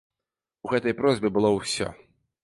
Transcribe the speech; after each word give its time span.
У 0.67 0.71
гэтай 0.71 0.95
просьбе 1.01 1.29
было 1.35 1.51
ўсё. 1.57 1.87